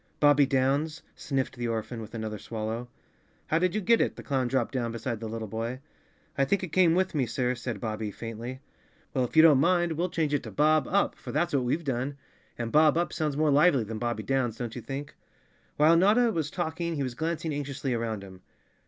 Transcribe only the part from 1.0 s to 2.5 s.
sniffed the orphan, with another